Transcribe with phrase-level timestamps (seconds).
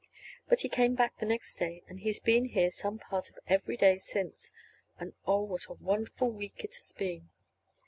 [0.49, 3.77] But he came back the next day, and he's been here some part of every
[3.77, 4.51] day since.
[4.99, 7.29] And, oh, what a wonderful week it has been!